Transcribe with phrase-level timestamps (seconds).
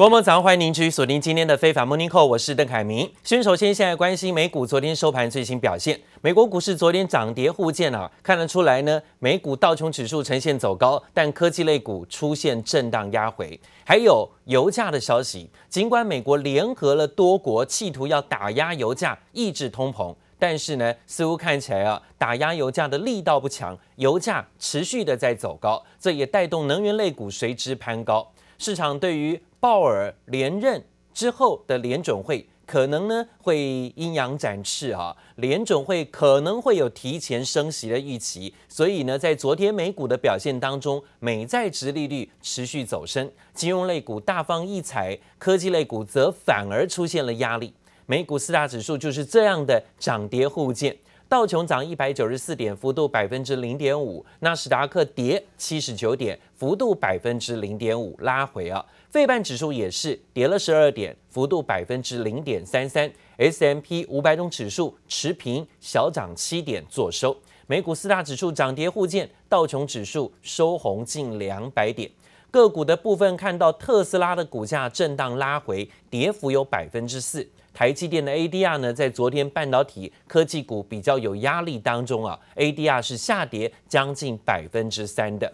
[0.00, 3.12] 各位早上欢迎您继续锁定今天的非凡 Morning Call，我是邓凯明。
[3.22, 13.60] 先首先现在关心美股昨天收盘最新表现，美国股市昨天涨跌互见啊，看得出来呢，美股道琼指数呈现走高，但科技类股出现震荡压回。
[13.84, 28.26] 还有油价的消息，尽管美国联合了多国企图要打压油价，抑制通膨，但是呢，似乎看起来啊，打压油价的力道不强，油价持续的在走高，这也带动能源类股随之攀高。
[28.56, 30.82] 市场对于鲍尔连任
[31.12, 47.74] 之后的联准会可能呢会阴阳展翅啊，联准会可能会有提前升息的预期，所以呢，在昨天美股的表现当中，美债殖利率持续走升，金融类股大放异彩，科技类股则反而出现了压力。
[48.06, 50.96] 美股四大指数就是这样的涨跌互见。
[51.30, 58.84] 道琼涨一百九十四点，幅度百分之零点五；纳斯达克跌七十九点，幅度百分之零点五，拉回啊。
[59.10, 63.08] 费半指数也是跌了十二点，幅度百分之零点三三。
[63.36, 67.36] S M P 五百种指数持平，小涨七点，做收。
[67.68, 72.10] 美股四大指数涨跌互见，道琼指数收红近两百点。
[72.50, 77.48] 个股的部分看到特斯拉的股价震荡拉回，跌幅有百分之四。
[77.80, 85.50] 台积电的 ADR 呢，在昨天半导体科技股比较有压力当中啊，ADR 是下跌将近百分之三的。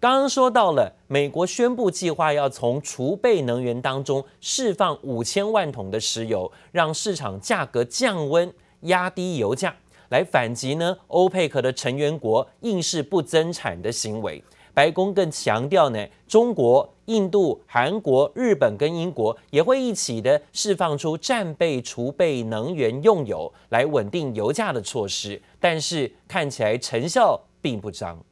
[0.00, 8.50] 刚刚说到了，美国宣布计划要从储备能源当中释放五千万桶的石油，让市场价格降温，
[8.84, 9.76] 压低油价，
[10.08, 14.42] 来反击呢欧佩克的成员国硬是不增产的行为。
[14.76, 28.22] 白宫更强调呢，中国、印度、韩国、日本跟英国也会一起的释放出战备储备能源用油来稳定油价的措施，但是看起来成效并不彰。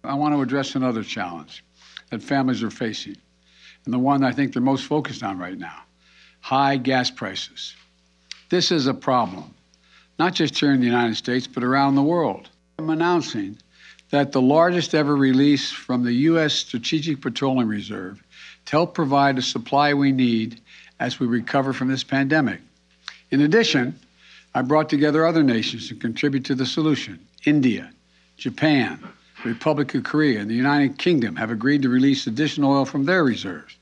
[0.00, 1.58] I want to address another challenge
[2.08, 3.16] that families are facing,
[3.84, 5.84] and the one I think they're most focused on right now:
[6.40, 7.74] high gas prices.
[8.48, 9.52] This is a problem,
[10.16, 12.48] not just here in the United States, but around the world.
[12.78, 13.58] I'm announcing.
[14.12, 16.52] That the largest ever release from the U.S.
[16.52, 18.22] Strategic Petroleum Reserve
[18.66, 20.60] to help provide the supply we need
[21.00, 22.60] as we recover from this pandemic.
[23.30, 23.98] In addition,
[24.54, 27.26] I brought together other nations to contribute to the solution.
[27.46, 27.90] India,
[28.36, 29.02] Japan,
[29.46, 33.24] Republic of Korea, and the United Kingdom have agreed to release additional oil from their
[33.24, 33.76] reserves,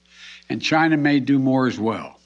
[0.49, 2.21] and China may do more as well.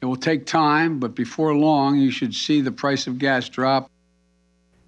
[0.00, 3.90] It will take time, but before long, you should see the price of gas drop.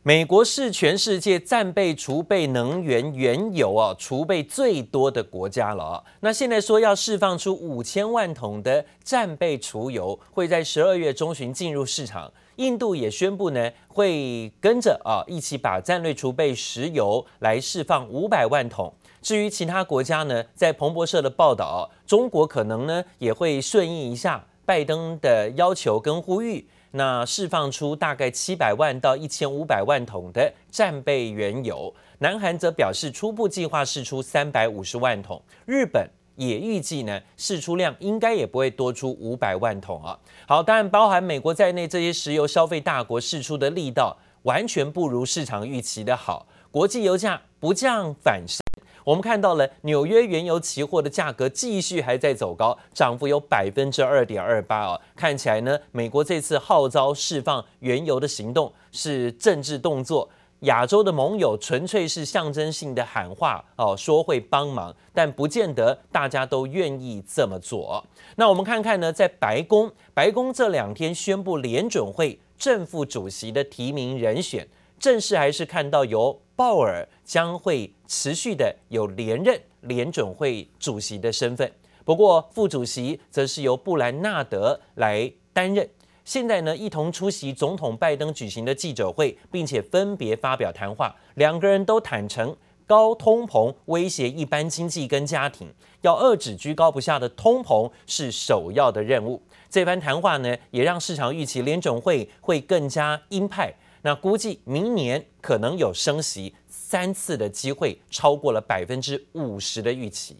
[0.02, 6.02] 美国是全世界战备储备能源原油啊储备最多的国家了啊。
[6.20, 12.32] 那现在说要释放出五千万桶的战备储油，会在十二月中旬进入市场。
[12.56, 18.90] 印度也宣布呢，会跟着啊一起把战略储备石油来释放五百万桶。
[19.20, 26.66] 至于其他国家呢，在彭博社的报道，中国可能呢也会顺应一下拜登的要求跟呼吁。
[26.92, 40.18] 那释放出大概七百万到一千五百万桶的战备原油，南韩则表示初步计划释出三百五十万桶，日本也预计呢释出量应该也不会多出五百万桶啊。
[40.46, 48.69] 好，当然包含美国在内这些石油消费大国释出的力道完全不如市场预期的好，国际油价不降反升。
[49.10, 55.00] 我们看到了纽约原油期货的价格继续还在走高，涨幅有百分之二点二八哦。
[55.16, 68.06] 看起来呢，美国这次号召释放原油的行动是政治动作，亚洲的盟友纯粹是象征性的喊话哦，说会帮忙，但不见得大家都愿意这么做。
[68.36, 74.68] 那我们看看呢，在白宫，白宫这两天宣布联准会正副主席的提名人选，
[75.00, 76.40] 正式还是看到由。
[76.60, 81.72] 鲍尔将会持续的有连任联准会主席的身份，
[82.04, 85.88] 不过副主席则是由布兰纳德来担任。
[86.22, 91.16] 现在呢，一同出席总统拜登举行的记者会，并且分别发表谈话。
[91.36, 92.54] 两个人都坦承，
[92.86, 95.72] 高通膨威胁一般经济跟家庭，
[96.02, 99.40] 要遏止居高不下的通膨是首要的任务。
[99.70, 103.74] 这番谈话呢，也让市场预期联准会会更加鹰派。
[104.02, 110.36] 那估计明年可能有升息三次的机会，超过了百分之五十的预期。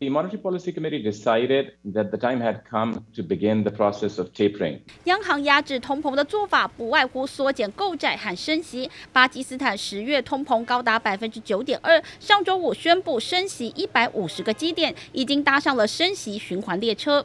[0.00, 4.28] The Monetary Policy Committee decided that the time had come to begin the process of
[4.34, 4.80] tapering.
[5.04, 8.90] 央行压制通膨的做法不外乎缩减购债和升息。
[9.12, 17.24] 巴基斯坦十月通膨高达百分之九点二，上周五宣布升息一百五十个基点，已经搭上了升息循环列车。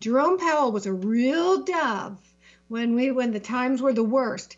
[0.00, 2.16] Jerome Powell was a real dove
[2.68, 4.50] when we when the times were the worst.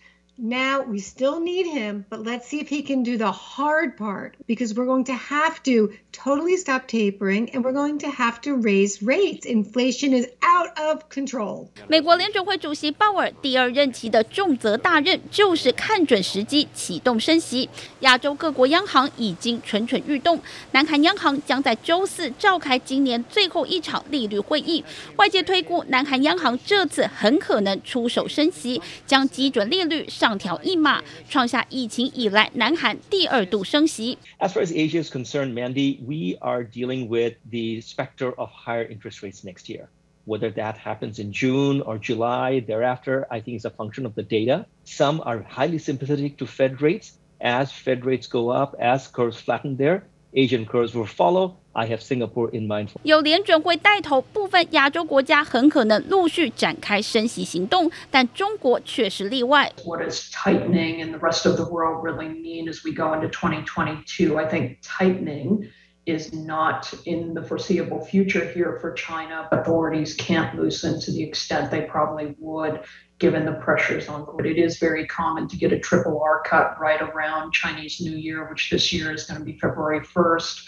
[0.44, 4.32] Now we still need him, but let's see if he can do the hard part
[4.48, 8.56] because we're going to have to totally stop tapering and we're going to have to
[8.56, 9.46] raise rates.
[9.46, 11.68] Inflation is out of control.
[11.86, 17.70] 美国联准会主席鲍尔第二任期的重责大任就是看准时机启动升息。
[18.00, 20.40] 亚洲各国央行已经蠢蠢欲动，
[20.72, 24.84] 南韩央行将在周四召开今年最后一场利率会议。
[25.14, 30.31] 外界推估，南韩央行这次很可能出手升息，将基准利率上。
[30.31, 34.17] 上调一码，创下疫情以来南韩第二度升息。
[34.39, 39.21] As far as Asia is concerned, Mandy, we are dealing with the specter of higher interest
[39.21, 39.89] rates next year.
[40.25, 44.23] Whether that happens in June or July thereafter, I think is a function of the
[44.23, 44.65] data.
[44.83, 47.13] Some are highly sympathetic to Fed rates.
[47.39, 50.03] As Fed rates go up, as curves flatten there,
[50.33, 51.55] Asian curves will follow.
[51.73, 52.89] I have Singapore in mind.
[53.03, 59.71] 有联准会带头，部分亚洲国家很可能陆续展开升息行动，但中国却是例外。
[59.85, 64.37] What is tightening and the rest of the world really mean as we go into 2022?
[64.37, 65.69] I think tightening
[66.04, 69.48] is not in the foreseeable future here for China.
[69.52, 72.82] Authorities can't loosen to the extent they probably would
[73.18, 74.46] given the pressures on it.
[74.46, 78.50] It is very common to get a triple R cut right around Chinese New Year,
[78.50, 80.60] which this year is going to be February 1st.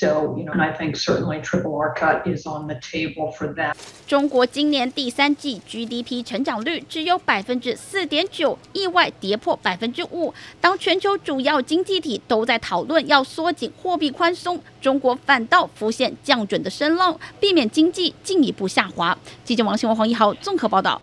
[0.00, 3.52] So, you know, and I think certainly triple R cut is on the table for
[3.56, 3.74] that.
[4.06, 10.32] 中国今年第三季 GDP 成长率只有百分之四点九，意外跌破百分之五。
[10.60, 19.18] 当全球主要经济体都在讨论要缩紧货币宽松，中国反倒浮现降准的声浪，避免经济进一步下滑。
[19.44, 21.02] 记者王新文、黄一豪综合报道。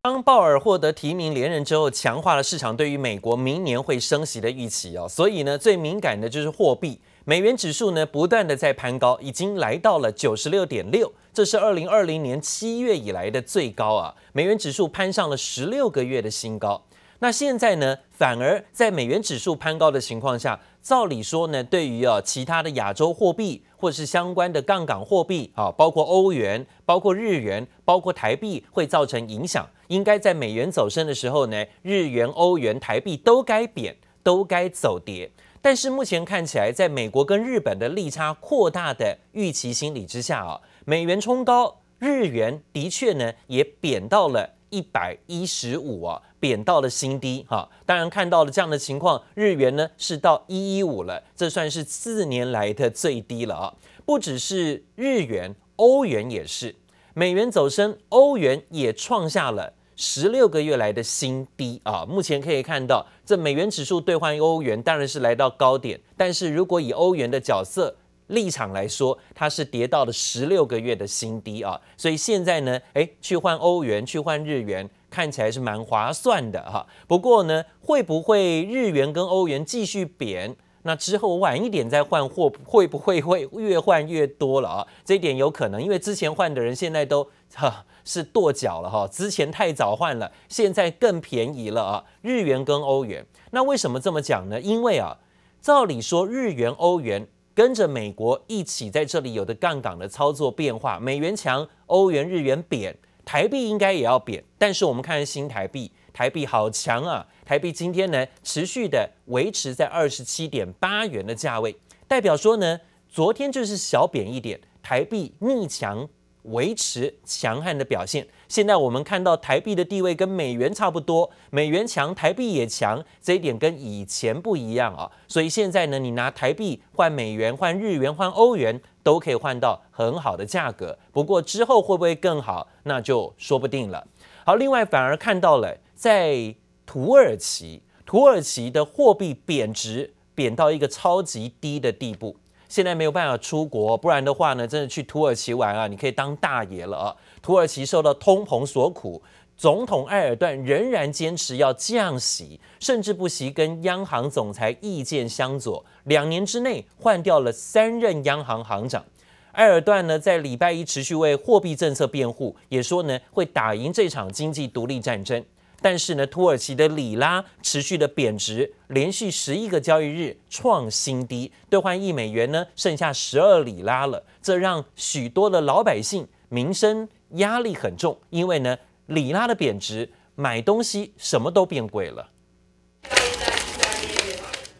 [0.00, 5.06] 当鲍尔获得提名连任之后，强化了市场对于美国明年会升息的预期哦。
[5.08, 6.98] 所以呢，最敏感的就是货币。
[7.24, 14.12] 美元指数呢，不断的在攀高，已经来到了九十六点六，这是二零二零年七月以来的最高啊！
[14.32, 16.82] 美元指数攀上了十六个月的新高。
[17.20, 29.64] 那现在呢，反而在美元指数攀高的情况下，照理说呢，对于啊其他的亚洲货币或是相关的杠杆货币啊，包括欧元、包括日元、包括台币，会造成影响。
[29.86, 35.30] 应该在美元走升的时候呢，日元、欧元、台币都该贬，都该走跌。
[35.62, 47.70] 但是目前看起来，在美国跟日本的利差扩大的预期心理之下啊，美元冲高，日元的确呢也贬到了一百一十五啊，贬到了新低哈。
[47.86, 53.74] 当然看到了这样的情况，日元呢是到一一五了，这算是四年来的最低了啊。
[54.04, 56.74] 不只是日元，欧元也是，
[57.14, 59.74] 美元走升，欧元也创下了。
[59.94, 62.04] 十六个月来的新低啊！
[62.08, 67.94] 目前可以看到，这美元指数兑换欧元当然是来到高点，但是如果以欧元的角色
[68.28, 71.78] 立场来说，它是跌到了十六个月的新低啊！
[71.96, 76.86] 所以现在呢，诶，去换欧元，去换日元，看起来是蛮划算的哈。
[77.06, 80.56] 不过呢，会不会日元跟欧元继续贬？
[80.84, 84.86] 那之后晚一点再换货，会不会会越换越多了啊？
[85.04, 87.84] 这一点有可能，因为之前换的人现在都哈。
[88.04, 92.04] 是跺脚了哈，之前太早换了，现在更便宜了啊！
[92.20, 94.60] 日元跟欧元，那为什么这么讲呢？
[94.60, 95.18] 因为啊，
[95.60, 104.42] 照理说日元、欧元跟着美国一起在这里有的杠杆的操作变化，美元强，欧元、日元贬，台币应该也要贬。
[104.58, 107.26] 但是我们看新台币，台币好强啊！
[107.44, 111.76] 台币今天呢持续的维持在二十七点八元的价位，
[112.08, 116.08] 代表说呢，昨天就是小贬一点，台币逆强。
[116.42, 118.26] 维持强悍的表现。
[118.48, 125.10] 现在我们看到台币的地位跟美元差不多，美元强，台币也强，这一点跟以前不一样啊。
[125.26, 130.98] 所以现在呢，你拿台币换美元、换日元、换欧元，都可以换到很好的价格。
[131.12, 134.06] 不过之后会不会更好，那就说不定了。
[134.44, 142.36] 好，另外反而看到了在土耳其，土耳其的货币贬值，贬到一个超级低的地步。
[142.72, 147.14] 现在没有办法出国，不然的话呢，真的去土耳其玩啊，你可以当大爷了！
[147.42, 149.20] 土耳其受到通膨所苦，
[149.58, 159.04] 总统埃尔段仍然坚持要降息，甚至不惜跟央行总裁意见相左，两年之内换掉了三任央行行长。
[159.52, 165.44] 埃尔段呢，在礼拜一持续为货币政策辩护，也说呢会打赢这场经济独立战争。
[165.82, 182.28] 但是呢，土耳其的里拉持续的贬值，连续十一个交易日创新低，兑换一美元呢剩下十二里拉了，这让许多的老百姓民生压力很重，因为呢里拉的贬值，买东西什么都变贵了。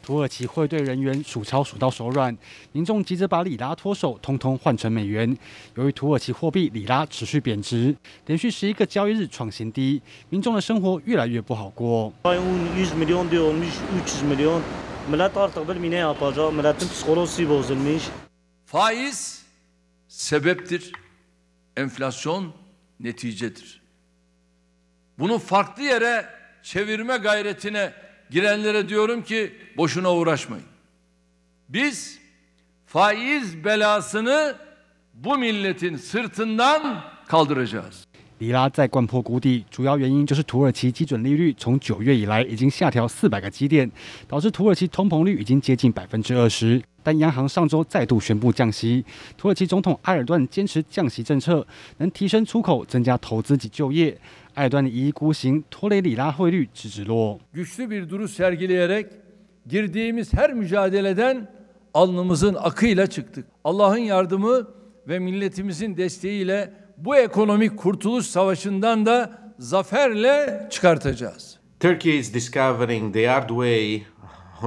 [0.03, 2.37] 土耳其汇兑人员数钞数到手软，
[2.73, 5.37] 民众急着把里拉脱手，通通换成美元。
[5.77, 7.95] 由于土耳其货币里拉持续贬值，
[8.27, 12.13] 连续十一个交易日创新低，民众的生活越来越不好过。
[28.33, 30.65] Girenlere diyorum ki boşuna uğraşmayın.
[31.69, 32.19] Biz
[32.87, 34.55] faiz belasını
[35.15, 38.05] bu milletin sırtından kaldıracağız.
[38.41, 43.89] 里拉再贯破谷底，主要原因就是土耳其基准利率从九月以来已经下调四百个基点，
[44.27, 46.83] 导致土耳其通膨率已经接近百分之二十。
[47.05, 49.05] 但央行上周再度宣布降息，
[49.37, 51.65] 土耳其总统埃尔顿坚持降息政策
[51.99, 54.19] 能提升出口、增加投资及就业。
[54.57, 56.05] Erdoğan iyi Kuxing Tolei
[57.53, 59.07] Güçlü bir duruş sergileyerek
[59.67, 61.49] girdiğimiz her mücadeleden
[61.95, 63.47] alnımızın akıyla çıktık.
[63.65, 64.69] Allah'ın yardımı
[65.09, 71.59] ve milletimizin desteğiyle bu ekonomik kurtuluş savaşından da zaferle çıkartacağız.
[71.81, 74.03] Turkey is discovering the hard way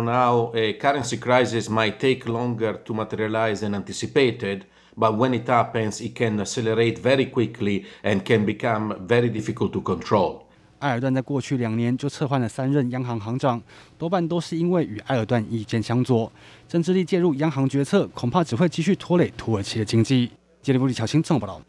[0.07, 4.61] how a currency crisis might take longer to materialize than anticipated–
[4.97, 9.81] But when it happens, it can accelerate very quickly and can become very difficult to
[9.81, 10.43] control.
[10.79, 13.61] 埃尔段在过去两年就撤换了三任央行行长，
[13.97, 16.31] 多半都是因为与埃尔段意见相左。
[16.67, 20.31] 政治力介入央行决策，恐怕只会继续拖累土耳其的经济。
[20.61, 21.61] 杰里布里乔新综合报道。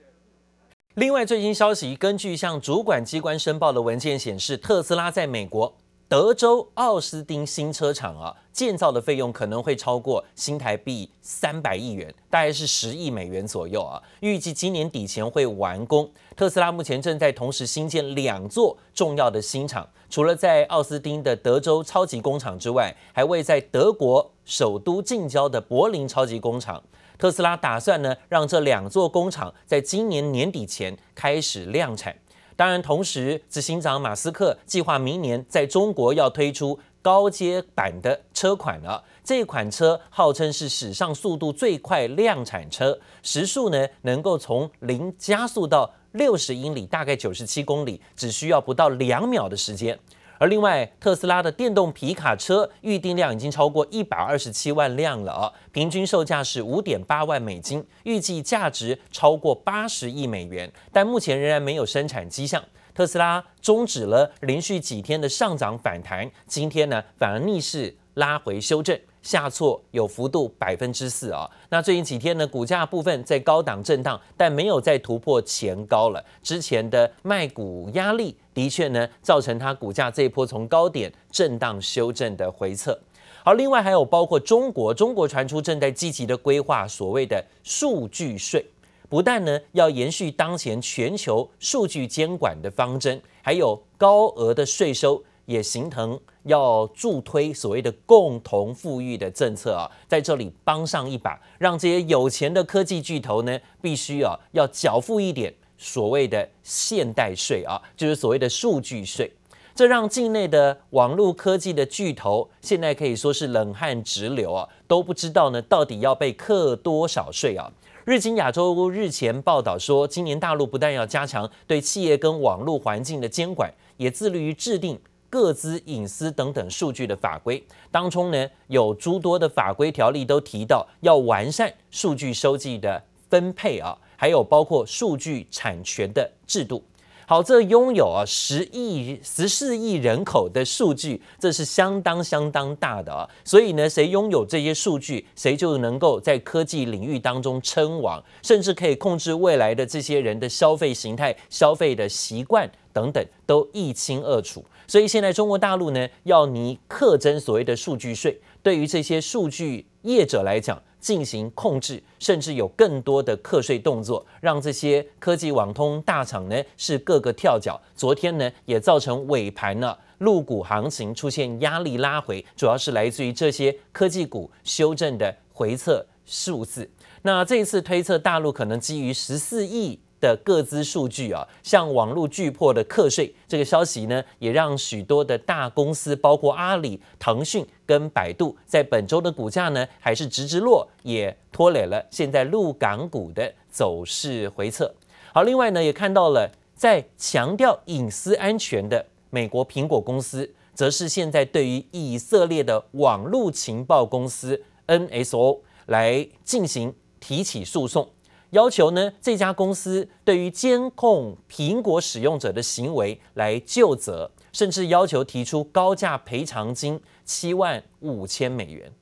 [0.94, 5.74] 另外，最新消息，根据向主管机关申报的文件显示，特斯拉在美国。
[6.08, 14.00] 德州奥斯汀新车厂啊，建造的费用可能会超过新台币三百亿元，大概是十亿美元左右啊。
[14.20, 16.08] 预计今年底前会完工。
[16.36, 26.80] 特斯拉目前正在同时新建两座重要的新厂，除了在奥斯汀的德州超级工厂之外，还位在德国首都近郊的柏林超级工厂。
[27.18, 32.16] 特斯拉打算呢，让这两座工厂在今年年底前开始量产。
[32.56, 39.04] 当然，同时，执行长马斯克计划明年在中国要推出高阶版的车款了。
[39.22, 49.98] 这款车号称是史上速度最快量产车，时速呢能够从零加速到六十英里，大概九十七公里，只需要不到两秒的时间。
[50.38, 62.62] 而另外，特斯拉的电动皮卡车预订量已经超过一百二十七万辆了，平均售价是五点八万美金，预计价值超过八十亿美元，但目前仍然没有生产迹象。
[62.94, 68.98] 特斯拉终止了连续几天的上涨反弹，今天呢反而逆势拉回修正。
[69.26, 76.24] 下挫有幅度百分之四啊，那最近几天呢，股价部分在高档震荡，但没有再突破前高了。
[76.44, 82.96] 之前的卖股压力的确呢，造成它股价这一波从高点震荡修正的回测。
[83.42, 88.64] 好，另外还有包括中国，中国传出正在积极的规划所谓的数据税，
[89.08, 95.20] 不但呢要延续当前全球数据监管的方针，还有高额的税收。
[95.46, 109.32] 也形成要助推所谓的共同富裕的政策啊，在这里帮上一把，让这些有钱的科技巨头呢，必须啊要缴付一点所谓的现代税啊，就是所谓的数据税。
[109.74, 117.70] 这让境内的网络科技的巨头现在可以说是冷汗直流啊，都不知道呢到底要被课多少税啊。
[118.06, 124.98] 日经亚洲日前报道说，今年大陆不但要加强对企业跟网络环境的监管，也致力于制定。
[125.28, 136.82] 各资隐私等等数据的法规当中呢，有诸多的法规条例都提到要完善数据收集的分配啊，还有包括数据产权的制度。
[137.28, 143.28] 好，这拥有啊十亿十四亿人口的数据，这是相当相当大的啊。
[143.44, 154.64] 所以呢，谁拥有这些数据，谁就能够在科技领域当中称王，甚至可以控制未来的这些人的消费形态、消费的习惯等等，都一清二楚。
[154.86, 167.78] 所以现在中国大陆呢，要拟课征所谓的数据税，对于这些数据业者来讲进行控制，甚至有更多的课税动作，让这些科技网通大厂呢是各个跳脚。
[167.94, 176.88] 昨天呢也造成尾盘呢陆股行情出现压力拉回，主要是来自于这些科技股修正的回测数字。
[177.20, 180.00] 那这一次推测大陆可能基于十四亿。
[180.20, 194.94] 的各资数据啊，向网络巨擘的课税，这个消息呢，也让许多的大公司，包括阿里、腾讯跟百度，在本周的股价呢，还是直直落，也拖累了现在陆港股的走势回测。
[195.32, 200.52] 好，另外呢，也看到了在强调隐私安全的美国苹果公司。
[200.76, 208.06] 则是现在对于以色列的网络情报公司 NSO 来进行提起诉讼，
[208.50, 218.92] 要求呢这家公司对于监控苹果使用者的行为来就责，甚至要求提出高价赔偿金七万五千美元。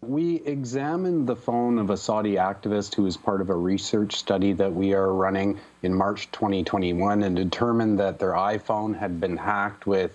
[0.00, 4.54] We examined the phone of a Saudi activist who is part of a research study
[4.54, 9.86] that we are running in March 2021 and determined that their iPhone had been hacked
[9.86, 10.10] with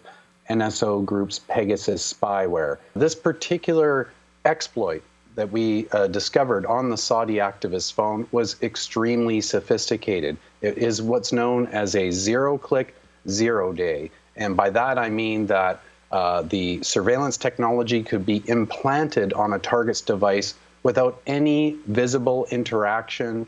[0.49, 2.77] NSO Group's Pegasus spyware.
[2.95, 4.07] This particular
[4.45, 5.01] exploit
[5.35, 10.37] that we uh, discovered on the Saudi activist's phone was extremely sophisticated.
[10.61, 12.95] It is what's known as a zero click,
[13.27, 14.11] zero day.
[14.35, 19.59] And by that I mean that Uh, the surveillance technology could be implanted on a
[19.59, 23.47] target's device without any visible interaction.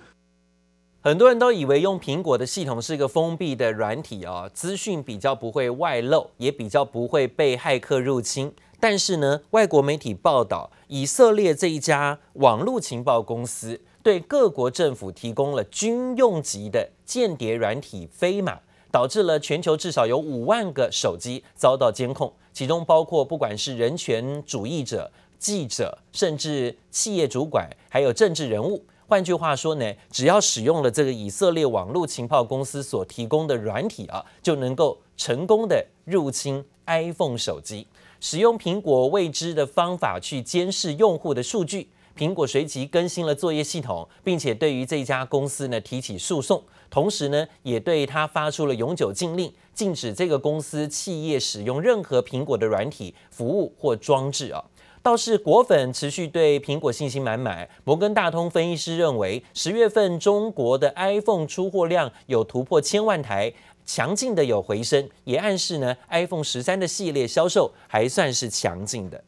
[1.05, 8.53] 很多人都以为用苹果的系统是一个封闭的软体啊，资讯比较不会外漏，也比较不会被骇客入侵。
[8.79, 22.31] 但是呢，外国媒体报道，以色列这一家网络情报公司对各国政府提供了军用级的间谍软体飞马，导致了全球至少有五万个手机遭到监控。
[22.53, 28.85] 其中包括不管是人权主义者、记者，甚至企业主管，还有政治人物。
[29.07, 37.87] 换句话说呢，只要使用了这个以色列网络情报公司所提供的软体啊，就能够成功的入侵 iPhone 手机，
[38.19, 41.89] 使用苹果未知的方法去监视用户的数据。
[42.15, 54.63] 苹果随即更新了作业系统，并且对于这家公司呢提起诉讼，同时呢也对他发出了永久禁令，禁止这个公司企业使用任何苹果的软体服务或装置啊。
[55.03, 57.67] 倒是果粉持续对苹果信心满满。
[57.83, 63.51] 摩根大通分析师认为，十月份中国的 iPhone 出货量有突破千万台，
[63.85, 69.21] 强劲的有回升，也暗示呢 iPhone 十三的系列销售还算是强劲的。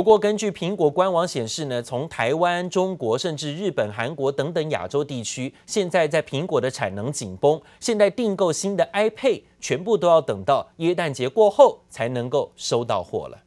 [0.00, 13.40] 不过，根据苹果官网显示呢，从台湾、中国甚至日本、韩国等等亚洲地区，现在在苹果的产能紧绷，现在订购新的 iPad 全部都要等到耶诞节过后才能够收到货了。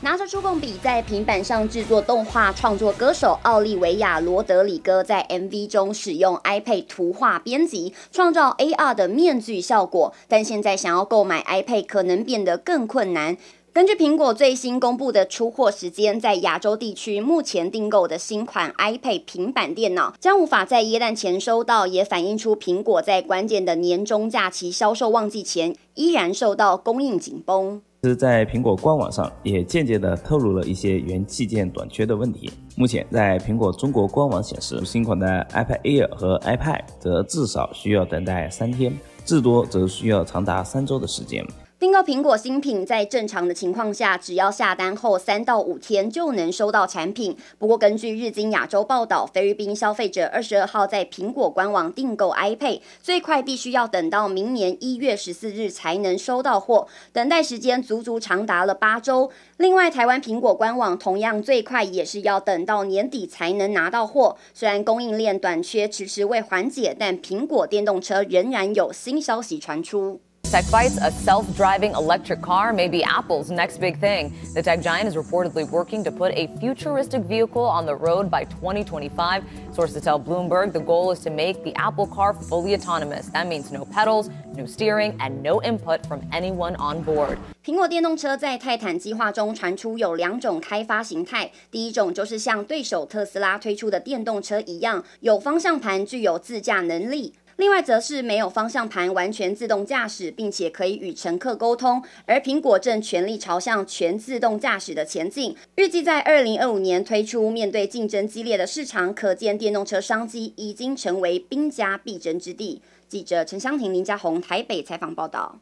[0.00, 13.36] 拿着触控笔在平板上制作动画，创作歌手奥利维亚·罗德里戈在 MV 中使用 iPad 图画编辑，创造 AR 的面具效果，但现在想要购买 iPad 可能变得更困难。
[13.74, 27.80] 根据苹果最新公布的出货时间，在亚洲地区目前订购的新款 iPad 平板电脑将无法在耶诞前收到，也反映出苹果在关键的年终假期销售旺季前依然受到供应紧绷。
[28.02, 32.50] 是在苹果官网上也间接的透露了一些元器件短缺的问题。
[32.76, 38.92] 目前在苹果中国官网显示，新款的 iPad Air 和 iPad 则至少需要等待三天，
[39.24, 41.42] 至多则需要长达三周的时间。
[41.82, 47.36] 订购苹果新品，在正常的情况下，只要下单后三到五天就能收到产品。
[47.58, 59.32] 不过，根据日经亚洲报道，菲律宾消费者二十二号在苹果官网订购 iPad，最快必须要等到明年一月十四日才能收到货，等待时间足足长达了八周。
[59.56, 64.36] 另外，台湾苹果官网同样最快也是要等到年底才能拿到货。
[64.54, 70.20] 虽然供应链短缺迟迟未缓解，但苹果电动车仍然有新消息传出。
[70.51, 74.33] Tech Bytes, a self-driving electric car may be Apple's next big thing.
[74.53, 78.45] The tech giant is reportedly working to put a futuristic vehicle on the road by
[78.45, 79.43] 2025.
[79.73, 83.27] Sources tell Bloomberg the goal is to make the Apple car fully autonomous.
[83.33, 87.37] That means no pedals, no steering, and no input from anyone on board.
[87.65, 97.33] 苹果电动车在泰坦计划中传出有两种开发形态，第一种就是像对手特斯拉推出的电动车一样，有方向盘，具有自驾能力。
[97.62, 102.02] 另外则是没有方向盘，完全自动驾驶，并且可以与乘客沟通。
[102.26, 107.48] 而苹果正全力朝向全自动驾驶的前进，预计在二零二五年推出。
[107.48, 112.82] 面对竞争激烈的市场，可见电动车商机已经成为兵家必争之地。
[113.06, 115.60] 记者陈湘婷、林家宏台北采访报道。